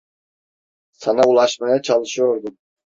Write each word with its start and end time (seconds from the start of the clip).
Sana 0.91 1.27
ulaşmaya 1.29 1.81
çalışıyordum. 1.81 2.57